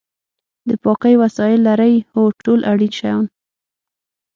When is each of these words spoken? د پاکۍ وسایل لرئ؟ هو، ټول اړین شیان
د 0.67 0.69
پاکۍ 0.83 1.15
وسایل 1.23 1.59
لرئ؟ 1.67 1.93
هو، 2.13 2.23
ټول 2.43 2.59
اړین 2.71 2.91
شیان 2.99 3.25